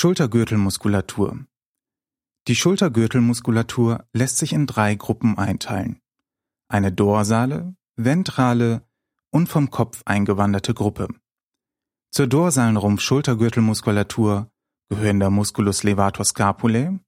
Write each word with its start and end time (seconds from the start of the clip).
Schultergürtelmuskulatur 0.00 1.44
Die 2.48 2.56
Schultergürtelmuskulatur 2.56 4.02
lässt 4.14 4.38
sich 4.38 4.54
in 4.54 4.66
drei 4.66 4.94
Gruppen 4.94 5.36
einteilen. 5.36 6.00
Eine 6.68 6.90
dorsale, 6.90 7.74
ventrale 7.96 8.88
und 9.28 9.50
vom 9.50 9.68
Kopf 9.70 10.00
eingewanderte 10.06 10.72
Gruppe. 10.72 11.08
Zur 12.10 12.28
dorsalen 12.28 12.78
Rumpf-Schultergürtelmuskulatur 12.78 14.50
gehören 14.88 15.20
der 15.20 15.28
Musculus 15.28 15.82
levator 15.82 16.24
scapulae 16.24 16.98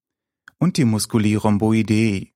und 0.59 0.77
die 0.77 0.85
Musculi 0.85 1.35
rhomboidei. 1.35 2.35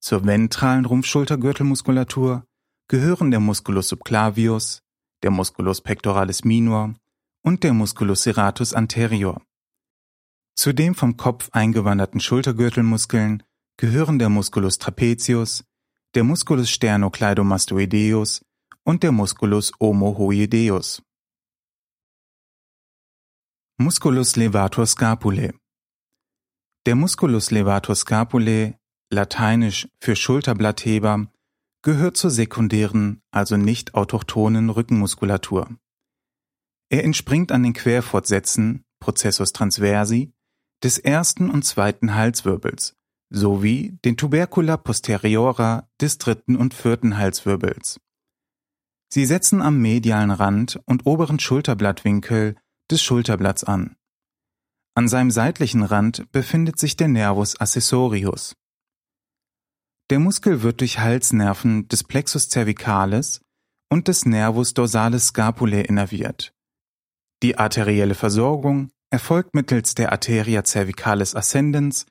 Zur 0.00 0.24
ventralen 0.24 0.86
Rumpfschultergürtelmuskulatur 0.86 2.46
gehören 2.88 3.30
der 3.30 3.40
Musculus 3.40 3.88
subclavius, 3.88 4.82
der 5.22 5.30
Musculus 5.30 5.82
pectoralis 5.82 6.42
minor 6.42 6.94
und 7.42 7.64
der 7.64 7.74
Musculus 7.74 8.22
serratus 8.22 8.72
anterior. 8.72 9.42
Zu 10.54 10.72
den 10.72 10.94
vom 10.94 11.16
Kopf 11.16 11.50
eingewanderten 11.52 12.20
Schultergürtelmuskeln 12.20 13.42
gehören 13.76 14.18
der 14.18 14.28
Musculus 14.28 14.78
trapezius, 14.78 15.64
der 16.14 16.22
Musculus 16.22 16.70
sternocleidomastoideus 16.70 18.44
und 18.84 19.02
der 19.02 19.12
Musculus 19.12 19.72
omohyoideus. 19.78 21.02
Musculus 23.78 24.36
levator 24.36 24.86
scapulae 24.86 25.52
Der 26.86 26.94
Musculus 26.94 27.50
levator 27.50 27.96
scapulae, 27.96 28.78
lateinisch 29.10 29.88
für 30.00 30.14
Schulterblattheber, 30.14 31.32
gehört 31.82 32.16
zur 32.16 32.30
sekundären, 32.30 33.22
also 33.32 33.56
nicht 33.56 33.94
autochthonen 33.94 34.70
Rückenmuskulatur. 34.70 35.76
Er 36.88 37.02
entspringt 37.02 37.50
an 37.50 37.64
den 37.64 37.72
Querfortsätzen 37.72 38.84
Processus 39.00 39.52
transversi 39.52 40.33
des 40.84 40.98
ersten 40.98 41.50
und 41.50 41.64
zweiten 41.64 42.14
Halswirbels 42.14 42.94
sowie 43.30 43.98
den 44.04 44.16
Tubercula 44.16 44.76
posteriora 44.76 45.88
des 46.00 46.18
dritten 46.18 46.56
und 46.56 46.74
vierten 46.74 47.16
Halswirbels. 47.16 47.98
Sie 49.08 49.24
setzen 49.24 49.62
am 49.62 49.80
medialen 49.80 50.30
Rand 50.30 50.80
und 50.84 51.06
oberen 51.06 51.40
Schulterblattwinkel 51.40 52.56
des 52.90 53.02
Schulterblatts 53.02 53.64
an. 53.64 53.96
An 54.94 55.08
seinem 55.08 55.30
seitlichen 55.30 55.82
Rand 55.82 56.30
befindet 56.32 56.78
sich 56.78 56.96
der 56.96 57.08
Nervus 57.08 57.58
accessorius. 57.58 58.54
Der 60.10 60.18
Muskel 60.18 60.62
wird 60.62 60.80
durch 60.80 60.98
Halsnerven 60.98 61.88
des 61.88 62.04
Plexus 62.04 62.50
cervicalis 62.50 63.40
und 63.90 64.06
des 64.06 64.26
Nervus 64.26 64.74
dorsalis 64.74 65.28
scapulae 65.28 65.80
innerviert. 65.80 66.52
Die 67.42 67.56
arterielle 67.58 68.14
Versorgung 68.14 68.90
erfolgt 69.14 69.54
mittels 69.54 69.94
der 69.94 70.10
Arteria 70.10 70.64
cervicalis 70.64 71.36
ascendens, 71.36 72.04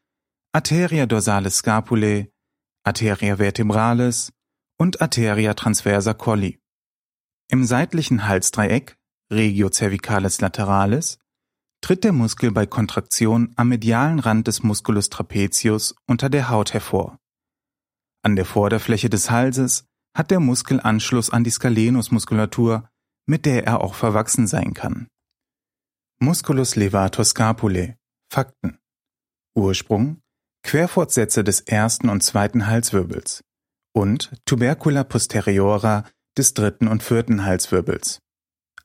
Arteria 0.53 1.05
dorsalis 1.05 1.57
scapulae, 1.57 2.29
Arteria 2.85 3.35
vertebralis 3.35 4.31
und 4.79 5.01
Arteria 5.01 5.53
transversa 5.53 6.13
colli. 6.13 6.61
Im 7.49 7.65
seitlichen 7.65 8.25
Halsdreieck, 8.25 8.95
Regio 9.29 9.69
cervicalis 9.69 10.39
lateralis, 10.39 11.19
tritt 11.81 12.05
der 12.05 12.13
Muskel 12.13 12.51
bei 12.51 12.65
Kontraktion 12.65 13.51
am 13.57 13.67
medialen 13.67 14.19
Rand 14.19 14.47
des 14.47 14.63
Musculus 14.63 15.09
trapezius 15.09 15.95
unter 16.07 16.29
der 16.29 16.49
Haut 16.49 16.73
hervor. 16.73 17.19
An 18.21 18.38
der 18.38 18.45
Vorderfläche 18.45 19.09
des 19.09 19.29
Halses 19.29 19.83
hat 20.17 20.31
der 20.31 20.39
Muskel 20.39 20.79
Anschluss 20.79 21.29
an 21.29 21.43
die 21.43 21.51
Scalenusmuskulatur, 21.51 22.88
mit 23.25 23.45
der 23.45 23.65
er 23.65 23.81
auch 23.81 23.93
verwachsen 23.93 24.47
sein 24.47 24.73
kann. 24.73 25.09
Musculus 26.23 26.77
levator 26.77 27.25
scapulae 27.25 27.97
Fakten 28.31 28.77
Ursprung 29.57 30.21
Querfortsätze 30.66 31.43
des 31.43 31.59
ersten 31.59 32.07
und 32.07 32.23
zweiten 32.23 32.67
Halswirbels 32.67 33.43
und 33.93 34.31
Tubercula 34.45 35.03
posteriora 35.03 36.06
des 36.38 36.53
dritten 36.53 36.88
und 36.88 37.03
vierten 37.03 37.44
Halswirbels. 37.44 38.19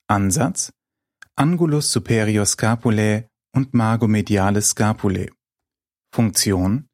Ansatz 0.08 0.72
Angulus 1.36 1.92
superior 1.92 2.44
scapulae 2.44 3.28
und 3.54 3.72
Margomedialis 3.72 4.70
scapulae. 4.70 5.30
Funktion 6.12 6.88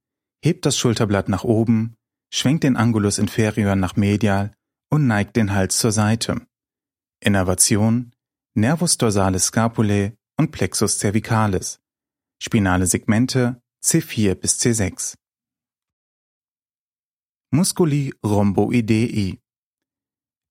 hebt 0.44 0.66
das 0.66 0.76
Schulterblatt 0.76 1.30
nach 1.30 1.44
oben, 1.44 1.94
schwenkt 2.30 2.64
den 2.64 2.76
Angulus 2.76 3.16
inferior 3.16 3.76
nach 3.76 3.96
medial 3.96 4.52
und 4.90 5.06
neigt 5.06 5.36
den 5.36 5.54
Hals 5.54 5.78
zur 5.78 5.90
Seite. 5.90 6.46
Innervation 7.20 8.12
Nervus 8.54 8.98
dorsalis 8.98 9.46
scapulae 9.46 10.18
und 10.36 10.50
Plexus 10.50 10.98
cervicalis. 10.98 11.80
Spinale 12.40 12.86
Segmente 12.86 13.62
C4 13.82 14.34
bis 14.34 14.60
C6. 14.60 15.14
Musculi 17.50 18.12
rhomboidei. 18.24 19.38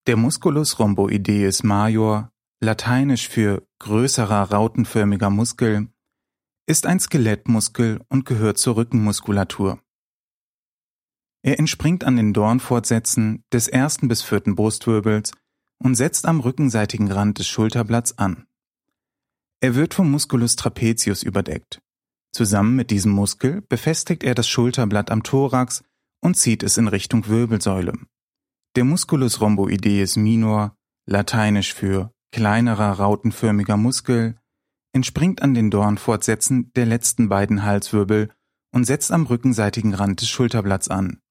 Der 0.08 0.18
Musculus 0.18 0.80
rhomboideus 0.80 1.64
major, 1.64 2.32
lateinisch 2.62 3.28
für 3.28 3.68
größerer 3.80 4.52
rautenförmiger 4.52 5.30
Muskel, 5.30 5.90
ist 6.66 6.86
ein 6.86 7.00
Skelettmuskel 7.00 8.02
und 8.08 8.26
gehört 8.26 8.58
zur 8.58 8.78
Rückenmuskulatur. 8.78 9.82
Er 11.46 11.60
entspringt 11.60 12.06
an 12.06 12.16
den 12.16 12.34
Dornfortsätzen 12.34 13.44
des 13.52 13.68
ersten 13.68 14.08
bis 14.08 14.22
vierten 14.22 14.56
Brustwirbels 14.56 15.34
und 15.80 15.96
setzt 15.96 16.26
am 16.26 16.40
rückenseitigen 16.40 17.12
Rand 17.12 17.40
des 17.40 17.48
Schulterblatts 17.48 18.18
an. 18.18 18.48
Er 19.64 19.76
wird 19.76 19.94
vom 19.94 20.12
Musculus 20.12 20.58
trapezius 20.58 21.24
überdeckt. 21.24 21.82
Zusammen 22.34 22.76
mit 22.76 22.92
diesem 22.92 23.14
Muskel 23.14 23.62
befestigt 23.62 24.26
er 24.26 24.36
das 24.36 24.46
Schulterblatt 24.46 25.10
am 25.10 25.24
Thorax 25.24 25.86
und 26.22 26.36
zieht 26.36 26.64
es 26.64 26.78
in 26.78 26.90
Richtung 26.90 27.30
Wirbelsäule. 27.30 27.94
Der 28.76 28.84
Musculus 28.84 29.40
rhomboideus 29.40 30.18
minor, 30.18 30.76
lateinisch 31.06 31.74
für 31.74 32.12
kleinerer 32.34 33.00
rautenförmiger 33.00 33.78
Muskel, 33.78 34.36
entspringt 34.92 35.42
an 35.42 35.54
den 35.54 35.72
Dornfortsätzen 35.72 36.74
der 36.74 36.86
letzten 36.86 37.30
beiden 37.30 37.64
Halswirbel 37.64 38.34
und 38.74 38.84
setzt 38.84 39.14
am 39.14 39.26
rückenseitigen 39.28 39.94
Rand 39.94 40.20
des 40.20 40.28
Schulterblatts 40.28 40.90
an. 40.90 41.22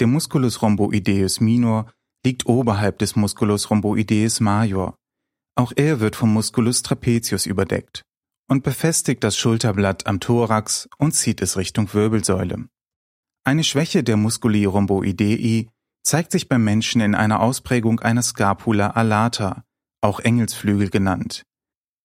Der 0.00 0.08
Musculus 0.08 0.62
rhomboideus 0.62 1.38
minor 1.38 1.92
liegt 2.26 2.46
oberhalb 2.46 2.98
des 2.98 3.14
Musculus 3.14 3.70
rhomboideus 3.70 4.40
major. 4.40 4.97
Auch 5.58 5.72
er 5.74 5.98
wird 5.98 6.14
vom 6.14 6.32
Musculus 6.32 6.82
trapezius 6.82 7.44
überdeckt 7.44 8.04
und 8.48 8.62
befestigt 8.62 9.24
das 9.24 9.36
Schulterblatt 9.36 10.06
am 10.06 10.20
Thorax 10.20 10.88
und 10.98 11.16
zieht 11.16 11.42
es 11.42 11.56
Richtung 11.56 11.92
Wirbelsäule. 11.92 12.68
Eine 13.42 13.64
Schwäche 13.64 14.04
der 14.04 14.16
Musculi 14.16 14.66
rhomboidei 14.66 15.66
zeigt 16.04 16.30
sich 16.30 16.48
beim 16.48 16.62
Menschen 16.62 17.00
in 17.00 17.16
einer 17.16 17.40
Ausprägung 17.40 17.98
einer 17.98 18.22
Scapula 18.22 18.90
alata, 18.90 19.64
auch 20.00 20.20
Engelsflügel 20.20 20.90
genannt. 20.90 21.42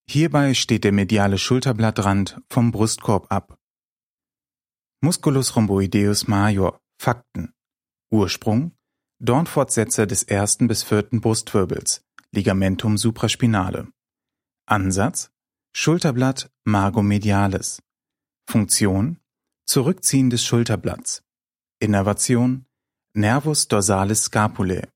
Hierbei 0.09 0.55
steht 0.55 0.83
der 0.83 0.91
mediale 0.91 1.37
Schulterblattrand 1.37 2.41
vom 2.49 2.71
Brustkorb 2.71 3.31
ab. 3.31 3.59
Musculus 5.01 5.55
rhomboideus 5.55 6.25
major 6.27 6.81
Fakten 6.99 7.53
Ursprung 8.11 8.71
Dornfortsätze 9.19 10.07
des 10.07 10.23
ersten 10.23 10.67
bis 10.67 10.81
vierten 10.81 11.21
Brustwirbels 11.21 12.03
Ligamentum 12.35 12.97
supraspinale. 12.97 13.87
Ansatz 14.65 15.29
Schulterblatt 15.71 16.49
margomedialis. 16.63 17.79
Funktion 18.49 19.19
Zurückziehen 19.67 20.31
des 20.31 20.43
Schulterblatts. 20.43 21.21
Innervation 21.79 22.65
Nervus 23.13 23.67
dorsalis 23.67 24.23
scapulae. 24.23 24.87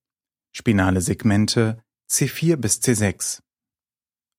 Spinale 0.52 1.00
Segmente 1.00 1.80
C4 2.10 2.56
bis 2.56 2.80
C6. 2.80 3.40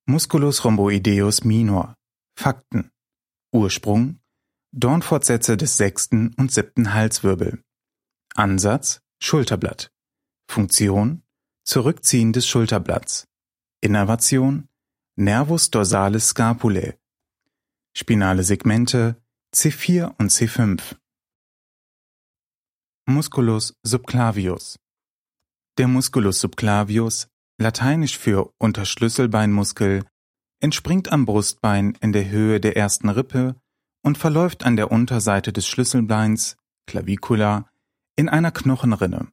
Musculus 0.06 0.66
rhomboideus 0.66 1.46
minor. 1.46 1.96
Fakten. 2.38 2.92
Ursprung 3.54 4.20
Dornfortsätze 4.74 5.56
des 5.56 5.78
sechsten 5.78 6.34
und 6.34 6.52
siebten 6.52 6.94
Halswirbel. 6.94 7.64
Ansatz 8.36 9.00
Schulterblatt. 9.22 9.90
Funktion 10.50 11.24
Zurückziehen 11.72 12.34
des 12.34 12.48
Schulterblatts. 12.48 13.28
Innervation 13.80 14.68
Nervus 15.16 15.70
dorsalis 15.70 16.30
scapulae. 16.30 16.98
Spinale 17.96 18.42
Segmente 18.44 19.22
C4 19.54 20.16
und 20.18 20.32
C5. 20.32 20.96
Musculus 23.06 23.78
subclavius. 23.84 24.80
Der 25.78 25.88
Musculus 25.88 26.42
subclavius, 26.42 27.28
lateinisch 27.60 28.18
für 28.18 28.52
Unterschlüsselbeinmuskel, 28.58 30.06
entspringt 30.60 31.12
am 31.12 31.28
Brustbein 31.28 31.96
in 32.02 32.14
der 32.14 32.28
Höhe 32.32 32.60
der 32.60 32.78
ersten 32.78 33.10
Rippe 33.10 33.56
und 34.02 34.18
verläuft 34.18 34.64
an 34.64 34.76
der 34.76 34.90
Unterseite 34.92 35.54
des 35.54 35.68
Schlüsselbeins, 35.68 36.58
Clavicula, 36.88 37.70
in 38.16 38.28
einer 38.28 38.50
Knochenrinne. 38.50 39.32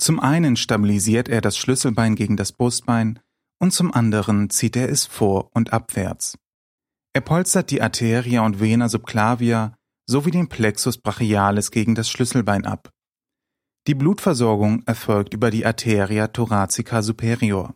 Zum 0.00 0.20
einen 0.20 0.56
stabilisiert 0.56 1.28
er 1.28 1.40
das 1.40 1.56
Schlüsselbein 1.56 2.14
gegen 2.14 2.36
das 2.36 2.52
Brustbein 2.52 3.20
und 3.60 3.72
zum 3.72 3.92
anderen 3.92 4.48
zieht 4.48 4.76
er 4.76 4.88
es 4.88 5.06
vor 5.06 5.50
und 5.54 5.72
abwärts. 5.72 6.38
Er 7.12 7.20
polstert 7.20 7.70
die 7.70 7.82
Arteria 7.82 8.42
und 8.42 8.60
Vena 8.60 8.88
subclavia 8.88 9.76
sowie 10.08 10.30
den 10.30 10.48
Plexus 10.48 10.98
brachialis 10.98 11.70
gegen 11.70 11.94
das 11.94 12.08
Schlüsselbein 12.08 12.64
ab. 12.64 12.90
Die 13.88 13.94
Blutversorgung 13.94 14.84
erfolgt 14.86 15.34
über 15.34 15.50
die 15.50 15.66
Arteria 15.66 16.28
thoracica 16.28 17.02
superior. 17.02 17.74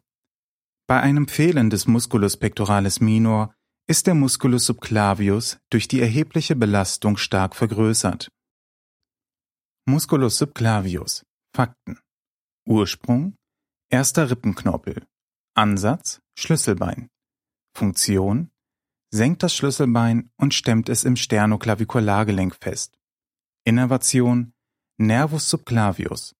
Bei 0.87 1.01
einem 1.01 1.27
Fehlen 1.27 1.71
des 1.71 1.87
Musculus 1.87 2.37
pectoralis 2.37 3.01
minor 3.01 3.55
ist 3.89 4.07
der 4.07 4.15
Musculus 4.15 4.67
subclavius 4.67 5.59
durch 5.71 5.89
die 5.89 6.01
erhebliche 6.01 6.55
Belastung 6.55 7.17
stark 7.17 7.57
vergrößert. 7.57 8.31
Musculus 9.87 10.39
subclavius 10.39 11.25
Fakten 11.55 11.99
Ursprung 12.65 13.35
erster 13.91 14.31
Rippenknorpel 14.31 15.05
Ansatz 15.55 16.21
Schlüsselbein 16.39 17.09
Funktion 17.77 18.53
senkt 19.11 19.43
das 19.43 19.53
Schlüsselbein 19.53 20.31
und 20.37 20.55
stemmt 20.55 20.89
es 20.89 21.03
im 21.03 21.17
Sternoklavikulargelenk 21.17 22.57
fest. 22.61 23.01
Innervation 23.65 24.53
Nervus 24.97 25.51
subclavius 25.51 26.37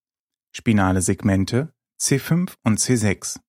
Spinale 0.55 1.03
Segmente 1.03 1.75
C5 2.01 2.55
und 2.63 2.79
C6 2.79 3.41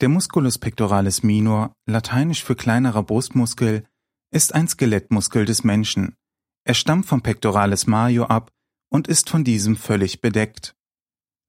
Der 0.00 0.08
Musculus 0.08 0.56
pectoralis 0.56 1.22
minor, 1.22 1.74
lateinisch 1.84 2.42
für 2.42 2.56
kleinerer 2.56 3.02
Brustmuskel, 3.02 3.86
ist 4.32 4.54
ein 4.54 4.66
Skelettmuskel 4.66 5.44
des 5.44 5.62
Menschen. 5.62 6.16
Er 6.64 6.74
stammt 6.74 7.04
vom 7.04 7.20
Pectoralis 7.20 7.86
major 7.86 8.30
ab 8.30 8.50
und 8.90 9.08
ist 9.08 9.30
von 9.30 9.44
diesem 9.44 9.76
völlig 9.76 10.20
bedeckt. 10.20 10.76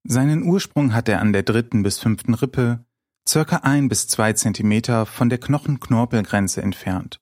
Seinen 0.04 0.44
Ursprung 0.44 0.94
hat 0.94 1.10
er 1.10 1.20
an 1.20 1.34
der 1.34 1.44
dritten 1.44 1.84
bis 1.84 2.00
fünften 2.00 2.34
Rippe, 2.34 2.86
circa 3.28 3.58
ein 3.58 3.90
bis 3.90 4.08
zwei 4.08 4.34
Zentimeter 4.34 5.06
von 5.06 5.30
der 5.30 5.40
Knochenknorpelgrenze 5.40 6.62
entfernt, 6.62 7.20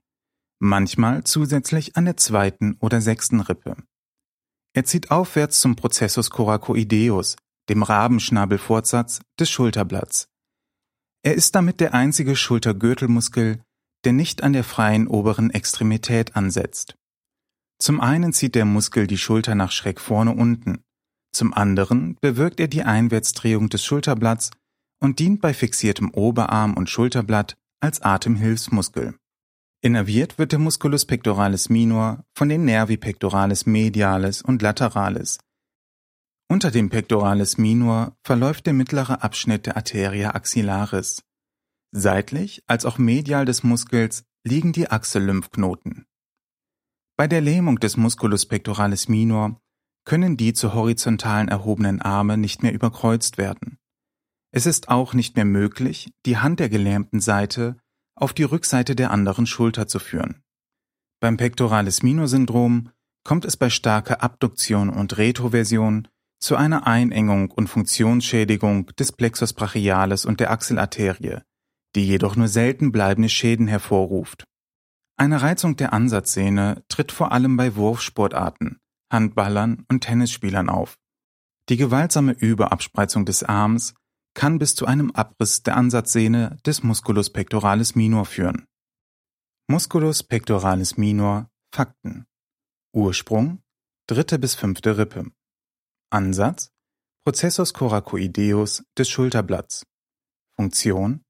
manchmal 0.60 1.24
zusätzlich 1.24 1.98
an 1.98 2.06
der 2.06 2.18
zweiten 2.18 2.78
oder 2.80 3.02
sechsten 3.02 3.42
Rippe. 3.42 3.76
Er 4.74 4.86
zieht 4.86 5.12
aufwärts 5.12 5.60
zum 5.60 5.76
Prozessus 5.76 6.30
coracoideus, 6.30 7.36
dem 7.70 7.84
Rabenschnabelfortsatz 7.84 9.22
des 9.40 9.50
Schulterblatts. 9.50 10.28
Er 11.22 11.36
ist 11.36 11.56
damit 11.56 11.80
der 11.80 11.94
einzige 11.94 12.36
Schultergürtelmuskel, 12.36 13.62
der 14.06 14.14
nicht 14.14 14.44
an 14.44 14.54
der 14.54 14.64
freien 14.64 15.08
oberen 15.08 15.50
Extremität 15.50 16.36
ansetzt. 16.36 16.96
Zum 17.80 18.02
einen 18.02 18.34
zieht 18.34 18.56
der 18.56 18.66
Muskel 18.66 19.08
die 19.08 19.18
Schulter 19.18 19.56
nach 19.56 19.72
schräg 19.72 20.00
vorne 20.02 20.32
unten, 20.32 20.84
zum 21.32 21.54
anderen 21.54 22.18
bewirkt 22.22 22.60
er 22.60 22.68
die 22.68 22.84
Einwärtsdrehung 22.84 23.70
des 23.70 23.86
Schulterblatts 23.86 24.52
und 25.00 25.20
dient 25.20 25.42
bei 25.42 25.54
fixiertem 25.54 26.12
Oberarm 26.12 26.76
und 26.76 26.90
Schulterblatt 26.90 27.56
als 27.80 28.02
Atemhilfsmuskel. 28.02 29.16
Innerviert 29.82 30.38
wird 30.38 30.52
der 30.52 30.60
Musculus 30.60 31.06
pectoralis 31.06 31.70
minor 31.70 32.26
von 32.36 32.50
den 32.50 32.66
Nervi 32.66 32.98
pectoralis 32.98 33.66
medialis 33.66 34.42
und 34.42 34.62
lateralis. 34.62 35.38
Unter 36.52 36.72
dem 36.72 36.90
Pectoralis 36.90 37.58
minor 37.58 38.18
verläuft 38.24 38.66
der 38.66 38.74
mittlere 38.74 39.24
Abschnitt 39.24 39.68
der 39.68 39.78
Arteria 39.78 40.34
axillaris. 40.34 41.24
Seitlich 41.92 42.64
als 42.68 42.86
auch 42.86 42.98
medial 42.98 43.46
des 43.46 43.64
Muskels 43.64 44.26
liegen 44.44 44.74
die 44.74 44.90
Achsellymphknoten. 44.90 46.06
Bei 47.20 47.28
der 47.28 47.42
Lähmung 47.42 47.82
des 47.82 47.98
Musculus 47.98 48.46
pectoralis 48.46 49.10
minor 49.10 49.60
können 50.06 50.38
die 50.38 50.54
zu 50.54 50.74
horizontalen 50.74 51.50
erhobenen 51.50 52.02
Arme 52.02 52.38
nicht 52.38 52.64
mehr 52.64 52.72
überkreuzt 52.72 53.38
werden. 53.38 53.78
Es 54.54 54.66
ist 54.66 54.88
auch 54.88 55.14
nicht 55.14 55.36
mehr 55.36 55.44
möglich, 55.44 56.14
die 56.26 56.38
Hand 56.38 56.62
der 56.62 56.70
gelähmten 56.70 57.20
Seite 57.20 57.76
auf 58.16 58.32
die 58.32 58.44
Rückseite 58.44 58.96
der 58.96 59.12
anderen 59.12 59.48
Schulter 59.48 59.86
zu 59.86 60.00
führen. 60.00 60.42
Beim 61.20 61.36
Pectoralis 61.36 62.04
Minor 62.04 62.30
Syndrom 62.30 62.90
kommt 63.26 63.44
es 63.44 63.58
bei 63.58 63.70
starker 63.70 64.24
Abduktion 64.24 64.90
und 64.90 65.18
Retroversion 65.18 66.08
zu 66.40 66.56
einer 66.56 66.88
Einengung 66.88 67.52
und 67.52 67.68
Funktionsschädigung 67.68 68.86
des 68.96 69.12
Plexus 69.12 69.52
brachialis 69.52 70.24
und 70.24 70.40
der 70.40 70.52
Achselarterie, 70.52 71.42
die 71.98 72.08
jedoch 72.08 72.38
nur 72.38 72.48
selten 72.48 72.94
bleibende 72.94 73.28
Schäden 73.28 73.68
hervorruft. 73.68 74.46
Eine 75.20 75.42
Reizung 75.42 75.76
der 75.76 75.92
Ansatzsehne 75.92 76.86
tritt 76.88 77.12
vor 77.12 77.34
allem 77.34 77.58
bei 77.58 77.76
Wurfsportarten, 77.76 78.80
Handballern 79.12 79.86
und 79.90 80.00
Tennisspielern 80.00 80.70
auf. 80.70 80.96
Die 81.68 81.76
gewaltsame 81.76 82.32
Überabspreizung 82.32 83.26
des 83.26 83.44
Arms 83.44 83.96
kann 84.34 84.60
bis 84.60 84.76
zu 84.76 84.86
einem 84.86 85.12
Abriss 85.12 85.62
der 85.62 85.76
Ansatzsehne 85.76 86.58
des 86.66 86.84
Musculus 86.84 87.32
pectoralis 87.32 87.96
minor 87.96 88.24
führen. 88.24 88.66
Musculus 89.68 90.24
pectoralis 90.24 90.96
minor 90.96 91.50
Fakten 91.76 92.26
Ursprung 92.96 93.62
dritte 94.08 94.40
bis 94.40 94.56
fünfte 94.56 94.98
Rippe 94.98 95.30
Ansatz 96.10 96.72
Prozessus 97.26 97.74
coracoideus 97.74 98.86
des 98.98 99.10
Schulterblatts 99.10 99.84
Funktion 100.56 101.24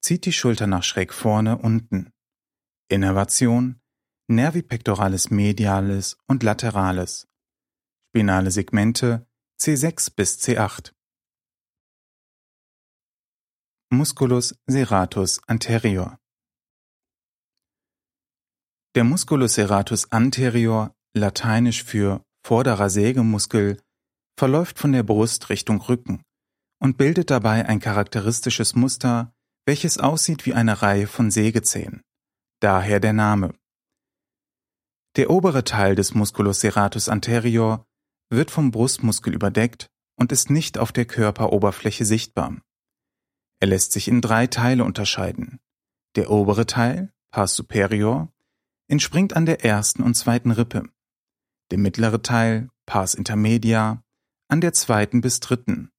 zieht 0.00 0.24
die 0.24 0.32
Schulter 0.32 0.66
nach 0.66 0.82
schräg 0.82 1.12
vorne 1.12 1.58
unten 1.58 2.10
Innervation 2.90 3.80
Nervi 4.28 4.60
pectoralis 4.60 5.30
medialis 5.30 6.18
und 6.26 6.42
lateralis 6.42 7.26
Spinale 8.10 8.50
Segmente 8.50 9.26
C6 9.58 10.14
bis 10.14 10.38
C8 10.38 10.92
Musculus 13.90 14.54
serratus 14.66 15.40
anterior. 15.46 16.18
Der 18.94 19.04
Musculus 19.04 19.54
serratus 19.54 20.12
anterior, 20.12 20.94
lateinisch 21.14 21.84
für 21.84 22.22
vorderer 22.44 22.90
Sägemuskel, 22.90 23.80
verläuft 24.38 24.78
von 24.78 24.92
der 24.92 25.04
Brust 25.04 25.48
Richtung 25.48 25.80
Rücken 25.80 26.22
und 26.80 26.98
bildet 26.98 27.30
dabei 27.30 27.64
ein 27.66 27.80
charakteristisches 27.80 28.74
Muster, 28.74 29.32
welches 29.64 29.96
aussieht 29.96 30.44
wie 30.44 30.52
eine 30.52 30.82
Reihe 30.82 31.06
von 31.06 31.30
Sägezähnen. 31.30 32.02
Daher 32.64 32.98
der 32.98 33.12
Name. 33.12 33.54
Der 35.16 35.28
obere 35.28 35.64
Teil 35.64 35.96
des 35.96 36.14
Musculus 36.14 36.60
serratus 36.60 37.10
anterior 37.10 37.84
wird 38.30 38.50
vom 38.50 38.70
Brustmuskel 38.70 39.34
überdeckt 39.34 39.90
und 40.16 40.32
ist 40.32 40.48
nicht 40.48 40.78
auf 40.78 40.90
der 40.90 41.04
Körperoberfläche 41.04 42.06
sichtbar. 42.06 42.56
Er 43.60 43.68
lässt 43.68 43.92
sich 43.92 44.08
in 44.08 44.22
drei 44.22 44.46
Teile 44.46 44.84
unterscheiden. 44.84 45.60
Der 46.16 46.30
obere 46.30 46.64
Teil, 46.64 47.12
Pars 47.32 47.54
superior, 47.54 48.32
entspringt 48.88 49.36
an 49.36 49.44
der 49.44 49.62
ersten 49.62 50.02
und 50.02 50.14
zweiten 50.14 50.50
Rippe. 50.50 50.88
Der 51.70 51.76
mittlere 51.76 52.22
Teil, 52.22 52.70
Pars 52.86 53.12
intermedia, 53.12 54.02
an 54.48 54.62
der 54.62 54.72
zweiten 54.72 55.20
bis 55.20 55.38
dritten 55.40 55.90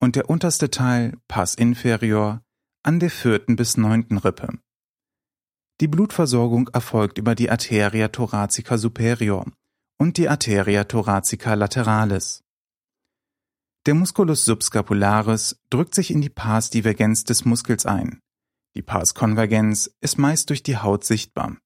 und 0.00 0.16
der 0.16 0.28
unterste 0.28 0.68
Teil, 0.68 1.16
Pars 1.28 1.54
inferior, 1.54 2.42
an 2.82 2.98
der 2.98 3.10
vierten 3.10 3.54
bis 3.54 3.76
neunten 3.76 4.18
Rippe. 4.18 4.58
Die 5.80 5.88
Blutversorgung 5.88 6.68
erfolgt 6.68 7.18
über 7.18 7.36
die 7.36 7.50
Arteria 7.50 8.08
thoracica 8.08 8.78
superior 8.78 9.46
und 9.98 10.16
die 10.16 10.28
Arteria 10.28 10.84
thoracica 10.84 11.54
lateralis. 11.54 12.42
Der 13.86 13.94
Musculus 13.94 14.44
subscapularis 14.44 15.60
drückt 15.70 15.94
sich 15.94 16.10
in 16.10 16.20
die 16.20 16.30
Parsdivergenz 16.30 17.24
des 17.24 17.44
Muskels 17.44 17.86
ein. 17.86 18.20
Die 18.74 18.82
Parskonvergenz 18.82 19.90
ist 20.00 20.18
meist 20.18 20.50
durch 20.50 20.62
die 20.62 20.76
Haut 20.76 21.04
sichtbar. 21.04 21.56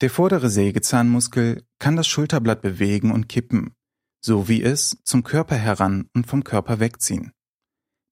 Der 0.00 0.10
vordere 0.10 0.50
Sägezahnmuskel 0.50 1.66
kann 1.78 1.96
das 1.96 2.06
Schulterblatt 2.06 2.62
bewegen 2.62 3.10
und 3.10 3.28
kippen, 3.28 3.74
so 4.20 4.46
wie 4.46 4.62
es 4.62 4.98
zum 5.04 5.24
Körper 5.24 5.56
heran 5.56 6.08
und 6.14 6.26
vom 6.26 6.44
Körper 6.44 6.80
wegziehen. 6.80 7.32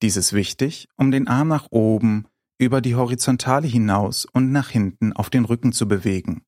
Dies 0.02 0.16
ist 0.16 0.32
wichtig, 0.32 0.88
um 0.96 1.10
den 1.10 1.28
Arm 1.28 1.48
nach 1.48 1.68
oben, 1.70 2.26
über 2.58 2.80
die 2.80 2.94
Horizontale 2.94 3.66
hinaus 3.66 4.24
und 4.24 4.52
nach 4.52 4.70
hinten 4.70 5.12
auf 5.12 5.30
den 5.30 5.44
Rücken 5.44 5.72
zu 5.72 5.86
bewegen. 5.88 6.42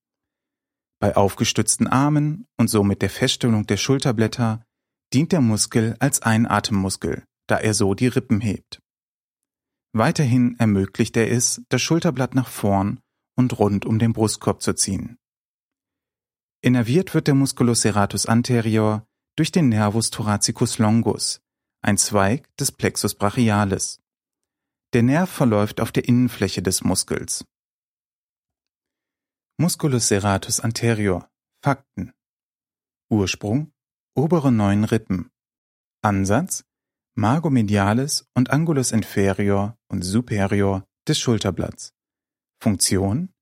Bei 1.00 1.16
aufgestützten 1.16 1.86
Armen 1.86 2.46
und 2.56 2.68
somit 2.68 3.02
der 3.02 3.10
Feststellung 3.10 3.66
der 3.66 3.76
Schulterblätter 3.76 4.64
dient 5.12 5.32
der 5.32 5.40
Muskel 5.40 5.96
als 6.00 6.22
Einatemmuskel, 6.22 7.24
da 7.46 7.58
er 7.58 7.74
so 7.74 7.94
die 7.94 8.08
Rippen 8.08 8.40
hebt. 8.40 8.80
Weiterhin 9.92 10.56
ermöglicht 10.58 11.16
er 11.16 11.30
es, 11.30 11.62
das 11.68 11.80
Schulterblatt 11.80 12.34
nach 12.34 12.48
vorn 12.48 13.00
und 13.36 13.58
rund 13.58 13.86
um 13.86 13.98
den 13.98 14.12
Brustkorb 14.12 14.62
zu 14.62 14.74
ziehen. 14.74 15.16
Innerviert 16.60 17.14
wird 17.14 17.28
der 17.28 17.34
Musculus 17.34 17.82
serratus 17.82 18.26
anterior 18.26 19.06
durch 19.36 19.52
den 19.52 19.68
Nervus 19.68 20.10
thoracicus 20.10 20.78
longus, 20.78 21.40
ein 21.80 21.96
Zweig 21.96 22.48
des 22.56 22.72
Plexus 22.72 23.14
brachialis. 23.14 24.00
Der 24.94 25.02
Nerv 25.02 25.30
verläuft 25.30 25.80
auf 25.80 25.92
der 25.92 26.08
Innenfläche 26.08 26.62
des 26.62 26.82
Muskels. 26.82 27.44
Musculus 29.58 30.08
serratus 30.08 30.60
anterior 30.60 31.28
Fakten 31.62 32.12
Ursprung 33.10 33.72
obere 34.14 34.50
neun 34.50 34.84
Rippen. 34.84 35.30
Ansatz 36.02 36.64
Margo 37.14 37.50
medialis 37.50 38.26
und 38.34 38.50
Angulus 38.50 38.92
inferior 38.92 39.76
und 39.88 40.02
superior 40.02 40.86
des 41.06 41.18
Schulterblatts. 41.18 41.92
Funktion 42.62 43.32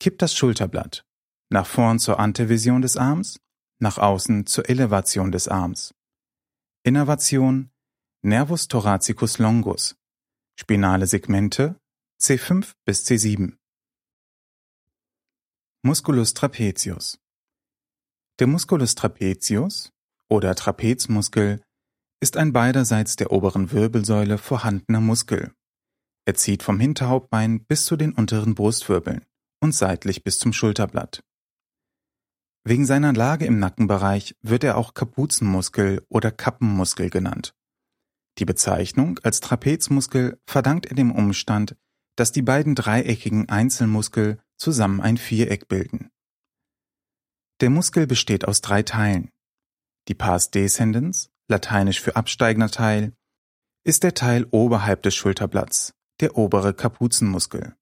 kippt 0.00 0.20
das 0.20 0.34
Schulterblatt 0.34 1.06
nach 1.52 1.66
vorn 1.66 1.98
zur 1.98 2.18
Antevision 2.18 2.82
des 2.82 2.96
Arms, 2.96 3.38
nach 3.78 3.98
außen 3.98 4.46
zur 4.46 4.68
Elevation 4.68 5.30
des 5.30 5.48
Arms. 5.48 5.94
Innervation 6.82 7.70
Nervus 8.22 8.68
thoracicus 8.68 9.38
longus, 9.38 9.96
spinale 10.62 11.08
Segmente 11.08 11.74
C5 12.20 12.74
bis 12.84 13.04
C7. 13.04 13.56
Musculus 15.82 16.34
trapezius. 16.34 17.18
Der 18.38 18.46
Musculus 18.46 18.94
trapezius 18.94 19.90
oder 20.28 20.54
Trapezmuskel 20.54 21.64
ist 22.20 22.36
ein 22.36 22.52
beiderseits 22.52 23.16
der 23.16 23.32
oberen 23.32 23.72
Wirbelsäule 23.72 24.38
vorhandener 24.38 25.00
Muskel. 25.00 25.52
Er 26.26 26.36
zieht 26.36 26.62
vom 26.62 26.78
Hinterhauptbein 26.78 27.64
bis 27.64 27.84
zu 27.84 27.96
den 27.96 28.12
unteren 28.12 28.54
Brustwirbeln 28.54 29.24
und 29.60 29.74
seitlich 29.74 30.22
bis 30.22 30.38
zum 30.38 30.52
Schulterblatt. 30.52 31.24
Wegen 32.62 32.86
seiner 32.86 33.12
Lage 33.12 33.46
im 33.46 33.58
Nackenbereich 33.58 34.36
wird 34.42 34.62
er 34.62 34.76
auch 34.76 34.94
Kapuzenmuskel 34.94 36.06
oder 36.08 36.30
Kappenmuskel 36.30 37.10
genannt. 37.10 37.52
Die 38.38 38.44
Bezeichnung 38.44 39.18
als 39.22 39.40
Trapezmuskel 39.40 40.40
verdankt 40.46 40.86
er 40.86 40.96
dem 40.96 41.12
Umstand, 41.12 41.76
dass 42.16 42.32
die 42.32 42.42
beiden 42.42 42.74
dreieckigen 42.74 43.48
Einzelmuskel 43.48 44.40
zusammen 44.56 45.00
ein 45.00 45.16
Viereck 45.16 45.68
bilden. 45.68 46.10
Der 47.60 47.70
Muskel 47.70 48.06
besteht 48.06 48.46
aus 48.46 48.60
drei 48.60 48.82
Teilen. 48.82 49.30
Die 50.08 50.14
Pars 50.14 50.50
descendens, 50.50 51.30
lateinisch 51.48 52.00
für 52.00 52.16
absteigender 52.16 52.70
Teil, 52.70 53.12
ist 53.84 54.02
der 54.02 54.14
Teil 54.14 54.46
oberhalb 54.50 55.02
des 55.02 55.14
Schulterblatts, 55.14 55.94
der 56.20 56.36
obere 56.36 56.74
Kapuzenmuskel. 56.74 57.76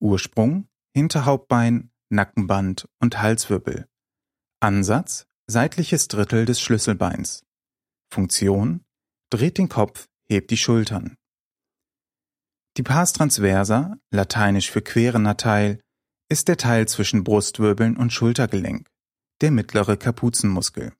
Ursprung, 0.00 0.68
Hinterhauptbein, 0.94 1.90
Nackenband 2.08 2.88
und 3.00 3.20
Halswirbel. 3.20 3.88
Ansatz, 4.60 5.26
seitliches 5.46 6.08
Drittel 6.08 6.44
des 6.44 6.60
Schlüsselbeins. 6.60 7.44
Funktion, 8.10 8.84
dreht 9.30 9.58
den 9.58 9.68
Kopf, 9.68 10.08
hebt 10.28 10.50
die 10.50 10.56
Schultern. 10.56 11.16
Die 12.76 12.82
Pars 12.82 13.12
transversa, 13.12 13.98
lateinisch 14.10 14.70
für 14.70 14.82
querender 14.82 15.36
Teil, 15.36 15.80
ist 16.30 16.48
der 16.48 16.56
Teil 16.56 16.86
zwischen 16.86 17.24
Brustwirbeln 17.24 17.96
und 17.96 18.12
Schultergelenk, 18.12 18.88
der 19.40 19.50
mittlere 19.50 19.96
Kapuzenmuskel. 19.96 20.92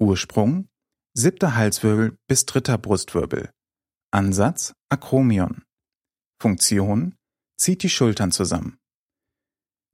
Ursprung, 0.00 0.68
siebter 1.14 1.54
Halswirbel 1.56 2.16
bis 2.26 2.46
dritter 2.46 2.78
Brustwirbel. 2.78 3.50
Ansatz, 4.10 4.74
Akromion. 4.88 5.64
Funktion, 6.40 7.16
zieht 7.58 7.82
die 7.82 7.90
Schultern 7.90 8.32
zusammen. 8.32 8.78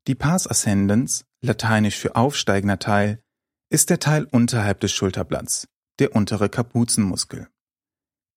Die 0.07 0.15
Pars 0.15 0.47
ascendens, 0.47 1.25
lateinisch 1.41 1.99
für 1.99 2.15
aufsteigender 2.15 2.79
Teil, 2.79 3.23
ist 3.71 3.89
der 3.89 3.99
Teil 3.99 4.25
unterhalb 4.25 4.81
des 4.81 4.93
Schulterblatts, 4.93 5.67
der 5.99 6.15
untere 6.15 6.49
Kapuzenmuskel. 6.49 7.49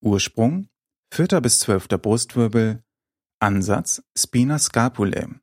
Ursprung, 0.00 0.68
vierter 1.12 1.40
bis 1.40 1.60
zwölfter 1.60 1.98
Brustwirbel, 1.98 2.84
Ansatz, 3.40 4.02
Spina 4.16 4.58
scapulae. 4.58 5.40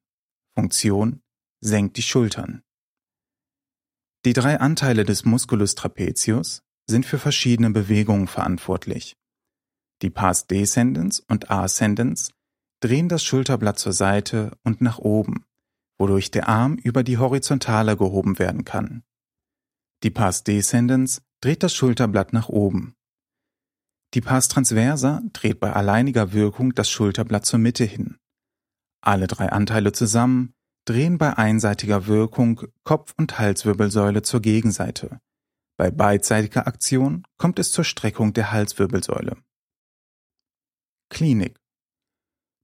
Funktion, 0.57 1.21
senkt 1.61 1.97
die 1.97 2.01
Schultern. 2.01 2.63
Die 4.25 4.33
drei 4.33 4.59
Anteile 4.59 5.05
des 5.05 5.25
Musculus 5.25 5.75
trapezius 5.75 6.63
sind 6.87 7.05
für 7.05 7.19
verschiedene 7.19 7.71
Bewegungen 7.71 8.27
verantwortlich. 8.27 9.17
Die 10.01 10.09
Pars 10.09 10.47
descendens 10.47 11.19
und 11.19 11.51
ascendens 11.51 12.31
drehen 12.81 13.09
das 13.09 13.23
Schulterblatt 13.23 13.79
zur 13.79 13.93
Seite 13.93 14.57
und 14.63 14.81
nach 14.81 14.99
oben, 14.99 15.45
wodurch 15.97 16.31
der 16.31 16.47
Arm 16.49 16.75
über 16.75 17.03
die 17.03 17.17
Horizontale 17.17 17.97
gehoben 17.97 18.39
werden 18.39 18.65
kann. 18.65 19.03
Die 20.03 20.11
Pars 20.11 20.43
descendens 20.43 21.21
dreht 21.45 21.61
das 21.61 21.75
Schulterblatt 21.75 22.33
nach 22.33 22.49
oben. 22.49 22.95
Die 24.15 24.21
Pars 24.21 24.47
transversa 24.47 25.21
dreht 25.31 25.59
bei 25.59 25.71
alleiniger 25.71 26.33
Wirkung 26.33 26.73
das 26.73 26.89
Schulterblatt 26.89 27.45
zur 27.45 27.59
Mitte 27.59 27.83
hin. 27.83 28.17
Alle 28.99 29.27
drei 29.27 29.51
Anteile 29.51 29.91
zusammen 29.91 30.55
drehen 30.85 31.19
bei 31.19 31.37
einseitiger 31.37 32.07
Wirkung 32.07 32.63
Kopf- 32.83 33.13
und 33.17 33.37
Halswirbelsäule 33.37 34.23
zur 34.23 34.41
Gegenseite. 34.41 35.19
Bei 35.77 35.91
beidseitiger 35.91 36.65
Aktion 36.65 37.27
kommt 37.37 37.59
es 37.59 37.71
zur 37.71 37.83
Streckung 37.83 38.33
der 38.33 38.51
Halswirbelsäule. 38.51 39.37
Klinik 41.11 41.59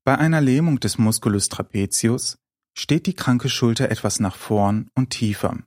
Bei 0.06 0.18
einer 0.18 0.42
Lähmung 0.42 0.80
des 0.80 0.98
Musculus 0.98 1.50
trapezius 1.50 2.40
steht 2.76 3.06
die 3.06 3.14
kranke 3.14 3.48
Schulter 3.48 3.92
etwas 3.92 4.20
nach 4.20 4.38
vorn 4.38 4.90
und 4.96 5.12
tiefer. 5.12 5.60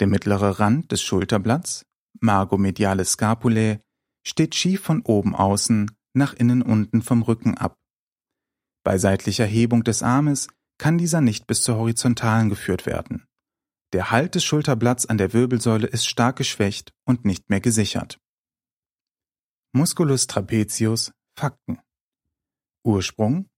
Der 0.00 0.08
mittlere 0.08 0.60
Rand 0.60 0.92
des 0.92 1.00
Schulterblatts, 1.00 1.86
Margomediale 2.20 3.04
Scapulae, 3.04 3.80
steht 4.26 4.54
schief 4.54 4.82
von 4.82 5.02
oben 5.02 5.34
außen 5.34 5.90
nach 6.14 6.34
innen 6.34 6.62
unten 6.62 7.02
vom 7.02 7.22
Rücken 7.22 7.56
ab. 7.56 7.76
Bei 8.84 8.98
seitlicher 8.98 9.46
Hebung 9.46 9.84
des 9.84 10.02
Armes 10.02 10.48
kann 10.78 10.98
dieser 10.98 11.20
nicht 11.20 11.46
bis 11.46 11.62
zur 11.62 11.76
Horizontalen 11.76 12.48
geführt 12.48 12.86
werden. 12.86 13.26
Der 13.92 14.10
Halt 14.10 14.34
des 14.34 14.44
Schulterblatts 14.44 15.06
an 15.06 15.18
der 15.18 15.32
Wirbelsäule 15.32 15.86
ist 15.86 16.06
stark 16.06 16.36
geschwächt 16.36 16.92
und 17.04 17.24
nicht 17.24 17.50
mehr 17.50 17.60
gesichert. 17.60 18.18
Musculus 19.72 20.26
trapezius 20.26 21.12
Fakten 21.38 21.78
Ursprung 22.84 23.48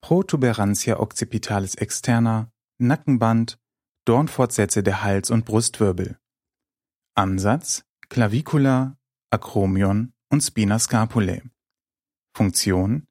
Protuberantia 0.00 0.98
occipitalis 0.98 1.74
externa, 1.74 2.52
Nackenband, 2.78 3.58
Dornfortsätze 4.06 4.82
der 4.82 5.02
Hals- 5.02 5.30
und 5.30 5.44
Brustwirbel. 5.44 6.19
Ansatz, 7.20 7.84
Clavicula, 8.08 8.96
Akromion 9.28 10.14
und 10.30 10.40
Spina 10.40 10.78
scapulae. 10.78 11.42
Funktion, 12.34 13.08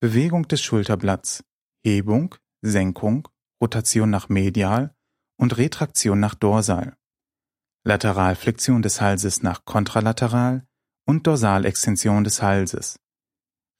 Bewegung 0.00 0.48
des 0.48 0.60
Schulterblatts, 0.60 1.44
Hebung, 1.84 2.34
Senkung, 2.62 3.28
Rotation 3.62 4.10
nach 4.10 4.28
medial 4.28 4.92
und 5.36 5.56
Retraktion 5.56 6.18
nach 6.18 6.34
dorsal. 6.34 6.96
Lateralflexion 7.84 8.82
des 8.82 9.00
Halses 9.00 9.44
nach 9.44 9.64
kontralateral 9.64 10.66
und 11.06 11.24
Dorsalextension 11.28 12.24
des 12.24 12.42
Halses. 12.42 12.98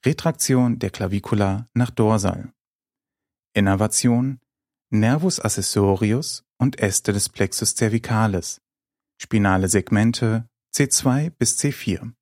Retraktion 0.06 0.78
der 0.78 0.90
Clavicula 0.90 1.68
nach 1.74 1.90
dorsal. 1.90 2.52
Innervation, 3.54 4.38
Nervus 4.90 5.40
accessorius 5.40 6.44
und 6.58 6.78
Äste 6.78 7.12
des 7.12 7.28
Plexus 7.28 7.74
cervicalis. 7.74 8.60
Spinale 9.20 9.68
Segmente 9.68 10.48
C2 10.74 11.30
bis 11.30 11.58
C4. 11.58 12.12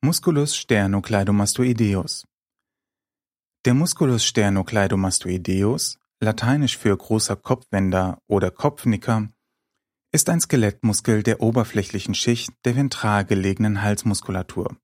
Musculus 0.00 0.56
sternocleidomastoideus. 0.56 2.24
Der 3.64 3.74
Musculus 3.74 4.24
sternocleidomastoideus, 4.24 5.98
lateinisch 6.20 6.78
für 6.78 6.96
großer 6.96 7.36
Kopfwender 7.36 8.22
oder 8.28 8.50
Kopfnicker, 8.50 9.28
ist 10.12 10.30
ein 10.30 10.40
Skelettmuskel 10.40 11.22
der 11.22 11.40
oberflächlichen 11.40 12.14
Schicht 12.14 12.52
der 12.64 12.76
ventral 12.76 13.24
gelegenen 13.24 13.82
Halsmuskulatur. 13.82 14.76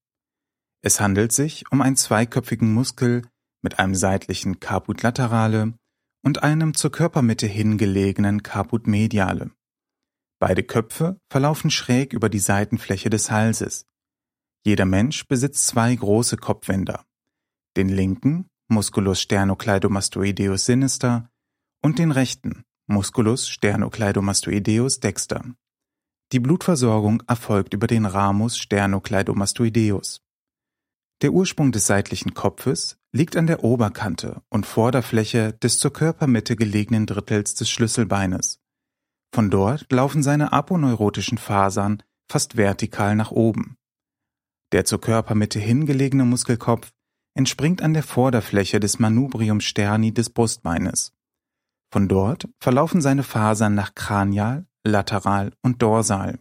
Es 0.82 1.00
handelt 1.00 1.32
sich 1.32 1.64
um 1.70 1.80
einen 1.80 1.96
zweiköpfigen 1.96 2.74
Muskel 2.74 3.22
mit 3.62 3.78
einem 3.78 3.94
seitlichen 3.94 4.60
Caput 4.60 5.02
laterale 5.02 5.74
und 6.24 6.42
einem 6.42 6.74
zur 6.74 6.90
Körpermitte 6.90 7.46
hingelegenen 7.46 8.42
Caput 8.42 8.86
mediale. 8.86 9.50
Beide 10.40 10.62
Köpfe 10.62 11.20
verlaufen 11.30 11.70
schräg 11.70 12.12
über 12.12 12.28
die 12.28 12.38
Seitenfläche 12.38 13.10
des 13.10 13.30
Halses. 13.30 13.86
Jeder 14.64 14.86
Mensch 14.86 15.28
besitzt 15.28 15.66
zwei 15.66 15.94
große 15.94 16.38
Kopfwänder. 16.38 17.04
Den 17.76 17.88
linken, 17.88 18.48
Musculus 18.68 19.20
sternocleidomastoideus 19.20 20.64
sinister, 20.64 21.30
und 21.82 21.98
den 21.98 22.10
rechten, 22.10 22.64
Musculus 22.86 23.48
sternocleidomastoideus 23.48 25.00
dexter. 25.00 25.44
Die 26.32 26.40
Blutversorgung 26.40 27.22
erfolgt 27.26 27.74
über 27.74 27.86
den 27.86 28.06
Ramus 28.06 28.56
sternocleidomastoideus. 28.56 30.23
Der 31.24 31.32
Ursprung 31.32 31.72
des 31.72 31.86
seitlichen 31.86 32.34
Kopfes 32.34 32.98
liegt 33.10 33.34
an 33.34 33.46
der 33.46 33.64
Oberkante 33.64 34.42
und 34.50 34.66
Vorderfläche 34.66 35.54
des 35.54 35.78
zur 35.78 35.90
Körpermitte 35.90 36.54
gelegenen 36.54 37.06
Drittels 37.06 37.54
des 37.54 37.70
Schlüsselbeines. 37.70 38.60
Von 39.34 39.48
dort 39.48 39.90
laufen 39.90 40.22
seine 40.22 40.52
aponeurotischen 40.52 41.38
Fasern 41.38 42.02
fast 42.30 42.58
vertikal 42.58 43.16
nach 43.16 43.30
oben. 43.30 43.78
Der 44.72 44.84
zur 44.84 45.00
Körpermitte 45.00 45.58
hingelegene 45.58 46.26
Muskelkopf 46.26 46.92
entspringt 47.32 47.80
an 47.80 47.94
der 47.94 48.02
Vorderfläche 48.02 48.78
des 48.78 48.98
Manubrium 48.98 49.62
sterni 49.62 50.12
des 50.12 50.28
Brustbeines. 50.28 51.14
Von 51.90 52.06
dort 52.06 52.50
verlaufen 52.60 53.00
seine 53.00 53.22
Fasern 53.22 53.74
nach 53.74 53.94
kranial, 53.94 54.66
lateral 54.86 55.54
und 55.62 55.80
dorsal. 55.80 56.38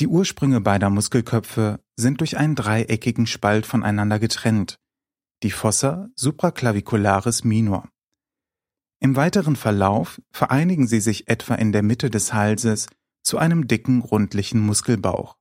Die 0.00 0.08
Ursprünge 0.08 0.60
beider 0.60 0.90
Muskelköpfe 0.90 1.78
sind 1.96 2.20
durch 2.20 2.38
einen 2.38 2.54
dreieckigen 2.54 3.26
Spalt 3.26 3.66
voneinander 3.66 4.18
getrennt. 4.18 4.78
die 5.42 5.50
Fossa 5.50 6.08
supraclavicularis 6.14 7.44
minor. 7.44 7.88
Im 9.00 9.16
weiteren 9.16 9.56
Verlauf 9.56 10.20
vereinigen 10.30 10.86
sie 10.86 11.00
sich 11.00 11.28
etwa 11.28 11.56
in 11.56 11.72
der 11.72 11.82
Mitte 11.82 12.10
des 12.10 12.32
Halses 12.32 12.86
zu 13.24 13.38
einem 13.38 13.66
dicken, 13.66 14.00
rundlichen 14.00 14.60
Muskelbauch. 14.60 15.36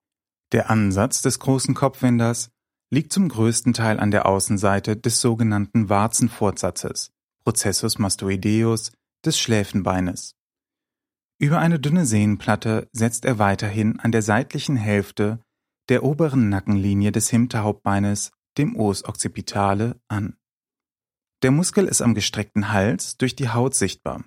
Der 0.51 0.69
Ansatz 0.69 1.21
des 1.21 1.39
großen 1.39 1.75
Kopfwenders 1.75 2.49
liegt 2.89 3.13
zum 3.13 3.29
größten 3.29 3.73
Teil 3.73 3.99
an 3.99 4.11
der 4.11 4.25
Außenseite 4.25 4.97
des 4.97 5.21
sogenannten 5.21 5.89
Warzenfortsatzes 5.89 7.11
(Processus 7.43 7.99
mastoideus) 7.99 8.91
des 9.23 9.39
Schläfenbeines. 9.39 10.33
Über 11.37 11.59
eine 11.59 11.79
dünne 11.79 12.05
Sehnenplatte 12.05 12.89
setzt 12.91 13.25
er 13.25 13.39
weiterhin 13.39 13.99
an 13.99 14.11
der 14.11 14.21
seitlichen 14.21 14.75
Hälfte 14.75 15.39
der 15.91 16.03
oberen 16.03 16.47
Nackenlinie 16.47 17.11
des 17.11 17.29
Hinterhauptbeines, 17.29 18.31
dem 18.57 18.77
Os 18.79 19.03
occipitale, 19.03 19.99
an. 20.07 20.37
Der 21.43 21.51
Muskel 21.51 21.85
ist 21.85 22.01
am 22.01 22.15
gestreckten 22.15 22.71
Hals 22.71 23.17
durch 23.17 23.35
die 23.35 23.49
Haut 23.49 23.75
sichtbar. 23.75 24.23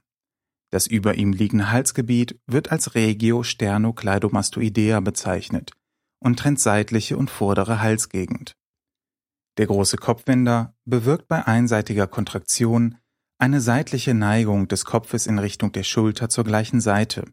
Das 0.70 0.86
über 0.86 1.14
ihm 1.14 1.32
liegende 1.32 1.70
Halsgebiet 1.70 2.38
wird 2.46 2.70
als 2.70 2.94
Regio 2.94 3.44
sternocleidomastoidea 3.44 5.00
bezeichnet 5.00 5.72
und 6.18 6.38
trennt 6.38 6.60
seitliche 6.60 7.16
und 7.16 7.30
vordere 7.30 7.80
Halsgegend. 7.80 8.58
Der 9.56 9.66
große 9.66 9.96
Kopfwender 9.96 10.76
bewirkt 10.84 11.28
bei 11.28 11.46
einseitiger 11.46 12.06
Kontraktion 12.06 12.98
eine 13.38 13.62
seitliche 13.62 14.12
Neigung 14.12 14.68
des 14.68 14.84
Kopfes 14.84 15.26
in 15.26 15.38
Richtung 15.38 15.72
der 15.72 15.84
Schulter 15.84 16.28
zur 16.28 16.44
gleichen 16.44 16.82
Seite, 16.82 17.24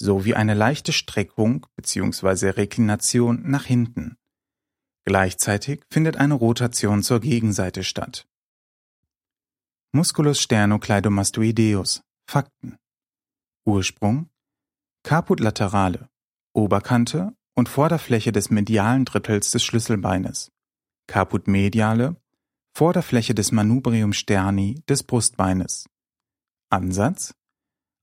sowie 0.00 0.34
eine 0.34 0.54
leichte 0.54 0.92
Streckung 0.92 1.66
bzw. 1.76 2.50
Reklination 2.50 3.42
nach 3.50 3.64
hinten. 3.64 4.16
Gleichzeitig 5.04 5.82
findet 5.90 6.16
eine 6.16 6.34
Rotation 6.34 7.02
zur 7.02 7.20
Gegenseite 7.20 7.82
statt. 7.82 8.26
Musculus 9.92 10.40
sternocleidomastoideus 10.40 12.02
Fakten 12.30 12.76
Ursprung 13.64 14.28
Caput 15.02 15.40
laterale 15.40 16.08
Oberkante 16.54 17.32
und 17.54 17.68
Vorderfläche 17.68 18.32
des 18.32 18.50
medialen 18.50 19.04
Drittels 19.04 19.50
des 19.50 19.62
Schlüsselbeines, 19.62 20.52
Caput 21.06 21.48
mediale, 21.48 22.16
Vorderfläche 22.76 23.34
des 23.34 23.50
Manubrium 23.50 24.12
sterni 24.12 24.82
des 24.88 25.02
Brustbeines. 25.02 25.86
Ansatz 26.70 27.34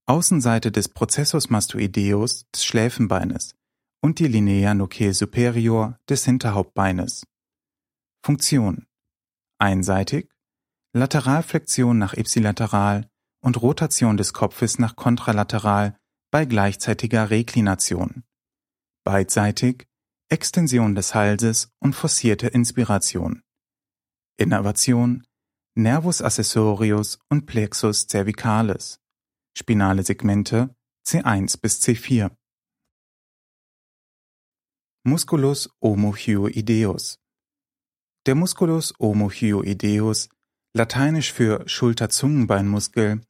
Außenseite 0.06 0.70
des 0.72 0.88
Processus 0.88 1.50
mastoideus 1.50 2.46
des 2.54 2.64
Schläfenbeines 2.64 3.54
und 4.02 4.18
die 4.18 4.28
Linea 4.28 4.74
nuchae 4.74 5.12
superior 5.12 5.98
des 6.08 6.24
Hinterhauptbeines. 6.24 7.26
Funktion 8.24 8.86
Einseitig, 9.58 10.30
Lateralflexion 10.92 11.98
nach 11.98 12.14
ipsilateral 12.14 13.08
und 13.42 13.60
Rotation 13.60 14.16
des 14.16 14.32
Kopfes 14.32 14.78
nach 14.78 14.96
kontralateral 14.96 15.96
bei 16.30 16.44
gleichzeitiger 16.44 17.30
Reklination 17.30 18.24
beidseitig, 19.06 19.86
Extension 20.28 20.96
des 20.96 21.14
Halses 21.14 21.70
und 21.78 21.94
forcierte 21.94 22.48
Inspiration. 22.48 23.42
Innervation, 24.36 25.24
Nervus 25.76 26.20
accessorius 26.20 27.20
und 27.30 27.46
Plexus 27.46 28.08
cervicalis. 28.10 28.98
Spinale 29.58 30.02
Segmente 30.02 30.76
C1 31.06 31.58
bis 31.62 31.80
C4. 31.80 32.30
Musculus 35.02 35.70
omohyoideus. 35.80 37.18
Der 38.26 38.34
Musculus 38.34 38.92
omohyoideus, 38.98 40.28
lateinisch 40.74 41.32
für 41.32 41.66
Schulter-Zungenbeinmuskel, 41.66 43.22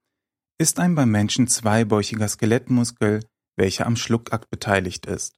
ist 0.58 0.80
ein 0.80 0.96
beim 0.96 1.12
Menschen 1.12 1.46
zweibäuchiger 1.46 2.26
Skelettmuskel, 2.26 3.22
welcher 3.56 3.86
am 3.86 3.94
Schluckakt 3.94 4.50
beteiligt 4.50 5.06
ist. 5.06 5.36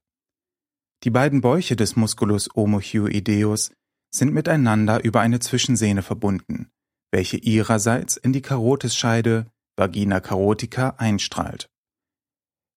Die 1.03 1.11
beiden 1.11 1.41
Bäuche 1.41 1.75
des 1.75 1.97
Musculus 1.97 2.49
omohyoideus 2.55 3.71
sind 4.11 4.33
miteinander 4.33 5.03
über 5.03 5.21
eine 5.21 5.39
Zwischensehne 5.39 6.01
verbunden, 6.01 6.71
welche 7.11 7.37
ihrerseits 7.37 8.17
in 8.17 8.33
die 8.33 8.41
Karotisscheide 8.41 9.51
Vagina 9.79 10.19
carotica 10.19 10.95
einstrahlt. 10.97 11.69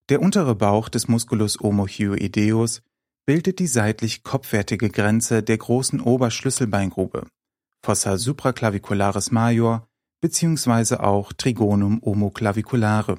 Der 0.08 0.22
untere 0.22 0.54
Bauch 0.54 0.88
des 0.88 1.08
Musculus 1.08 1.60
omohyoideus 1.60 2.82
bildet 3.26 3.58
die 3.58 3.66
seitlich 3.66 4.22
kopfwertige 4.22 4.88
Grenze 4.88 5.42
der 5.42 5.58
großen 5.58 6.00
Oberschlüsselbeingrube, 6.00 7.26
Fossa 7.84 8.16
supraclavicularis 8.16 9.32
major 9.32 9.88
bzw. 10.20 10.96
auch 10.96 11.32
Trigonum 11.32 12.00
omoklaviculare. 12.02 13.18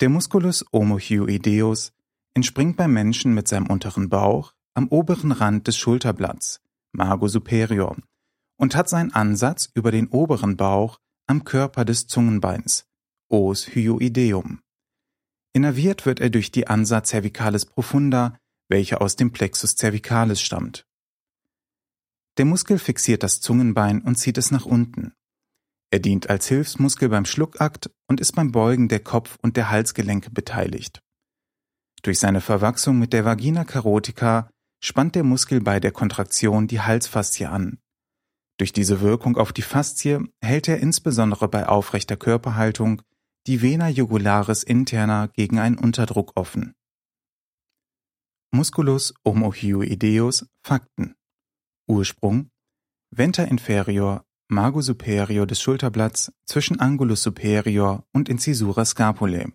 Der 0.00 0.08
Musculus 0.08 0.64
omohyoideus 0.70 1.92
entspringt 2.34 2.76
beim 2.76 2.92
Menschen 2.92 3.34
mit 3.34 3.48
seinem 3.48 3.66
unteren 3.66 4.08
Bauch 4.08 4.52
am 4.74 4.88
oberen 4.88 5.32
Rand 5.32 5.66
des 5.66 5.76
Schulterblatts 5.76 6.60
(Margo 6.92 7.26
superior) 7.26 7.96
und 8.56 8.76
hat 8.76 8.88
seinen 8.88 9.12
Ansatz 9.12 9.70
über 9.74 9.90
den 9.90 10.08
oberen 10.08 10.56
Bauch 10.56 10.98
am 11.32 11.42
Körper 11.44 11.84
des 11.84 12.06
Zungenbeins 12.06 12.86
(Os 13.28 13.66
hyoideum). 13.66 14.60
Innerviert 15.52 16.06
wird 16.06 16.20
er 16.20 16.30
durch 16.30 16.52
die 16.52 16.68
Ansa 16.68 17.02
cervicalis 17.02 17.66
profunda, 17.66 18.38
welche 18.68 19.00
aus 19.00 19.16
dem 19.16 19.32
Plexus 19.32 19.74
cervicalis 19.76 20.40
stammt. 20.40 20.86
Der 22.38 22.44
Muskel 22.44 22.78
fixiert 22.78 23.24
das 23.24 23.40
Zungenbein 23.40 24.00
und 24.02 24.16
zieht 24.16 24.38
es 24.38 24.50
nach 24.50 24.66
unten. 24.66 25.12
Er 25.90 25.98
dient 25.98 26.30
als 26.30 26.46
Hilfsmuskel 26.48 27.08
beim 27.08 27.24
Schluckakt 27.24 27.90
und 28.06 28.20
ist 28.20 28.32
beim 28.32 28.52
Beugen 28.52 28.88
der 28.88 29.00
Kopf- 29.00 29.38
und 29.42 29.56
der 29.56 29.70
Halsgelenke 29.70 30.30
beteiligt 30.30 31.02
durch 32.02 32.18
seine 32.18 32.40
Verwachsung 32.40 32.98
mit 32.98 33.12
der 33.12 33.24
Vagina 33.24 33.64
carotica 33.64 34.50
spannt 34.82 35.14
der 35.14 35.22
Muskel 35.22 35.60
bei 35.60 35.78
der 35.78 35.92
Kontraktion 35.92 36.66
die 36.66 36.80
Halsfaszie 36.80 37.46
an. 37.46 37.78
Durch 38.58 38.72
diese 38.72 39.00
Wirkung 39.00 39.36
auf 39.36 39.52
die 39.52 39.62
Faszie 39.62 40.20
hält 40.42 40.68
er 40.68 40.78
insbesondere 40.78 41.48
bei 41.48 41.68
aufrechter 41.68 42.16
Körperhaltung 42.16 43.02
die 43.46 43.62
Vena 43.62 43.88
jugularis 43.88 44.62
interna 44.62 45.26
gegen 45.26 45.58
einen 45.58 45.78
Unterdruck 45.78 46.32
offen. 46.36 46.74
Musculus 48.52 49.14
omohyoideus 49.24 50.46
Fakten 50.62 51.14
Ursprung 51.88 52.50
Venter 53.10 53.48
inferior, 53.48 54.24
Mago 54.48 54.80
superior 54.80 55.46
des 55.46 55.60
Schulterblatts 55.60 56.32
zwischen 56.46 56.78
Angulus 56.78 57.22
superior 57.22 58.06
und 58.12 58.28
Incisura 58.28 58.84
scapulae. 58.84 59.52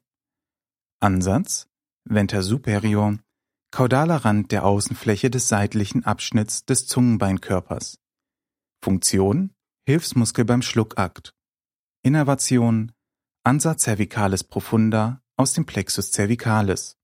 Ansatz 1.00 1.68
Venter 2.04 2.42
superior, 2.42 3.20
kaudaler 3.72 4.18
Rand 4.18 4.52
der 4.52 4.66
Außenfläche 4.66 5.30
des 5.30 5.48
seitlichen 5.48 6.04
Abschnitts 6.06 6.66
des 6.66 6.88
Zungenbeinkörpers. 6.88 8.00
Funktion 8.82 9.54
Hilfsmuskel 9.88 10.46
beim 10.46 10.62
Schluckakt. 10.62 11.34
Innervation 12.04 12.92
Ansa 13.44 13.78
cervicalis 13.78 14.44
profunda 14.44 15.22
aus 15.38 15.54
dem 15.54 15.66
Plexus 15.66 16.12
cervicalis. 16.12 16.97